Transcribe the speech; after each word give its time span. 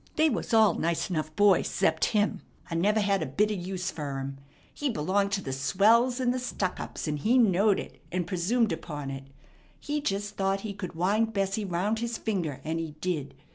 They 0.15 0.31
was 0.31 0.51
all 0.51 0.73
nice 0.73 1.11
enough 1.11 1.35
boys 1.35 1.67
'cept 1.67 2.05
him. 2.05 2.41
I 2.71 2.73
never 2.73 2.99
had 2.99 3.21
a 3.21 3.27
bit 3.27 3.51
a 3.51 3.53
use 3.53 3.91
fer 3.91 4.17
him. 4.17 4.39
He 4.73 4.89
belonged 4.89 5.31
to 5.33 5.43
the 5.43 5.53
swells 5.53 6.19
and 6.19 6.33
the 6.33 6.39
stuck 6.39 6.79
ups; 6.79 7.07
and 7.07 7.19
he 7.19 7.37
knowed 7.37 7.77
it, 7.79 8.01
and 8.11 8.25
presumed 8.25 8.71
upon 8.71 9.11
it. 9.11 9.27
He 9.79 10.01
jest 10.01 10.35
thought 10.35 10.61
he 10.61 10.73
could 10.73 10.95
wind 10.95 11.33
Bessie 11.33 11.65
round 11.65 11.99
his 11.99 12.17
finger, 12.17 12.61
and 12.63 12.79
he 12.79 12.95
did. 12.99 13.35